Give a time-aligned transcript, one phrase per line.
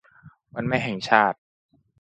[0.53, 1.37] วันแม่แห่งชาติ